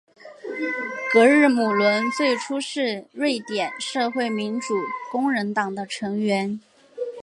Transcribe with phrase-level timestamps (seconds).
[1.13, 4.73] 格日姆伦最初是瑞典社会民主
[5.11, 6.59] 工人党的成员。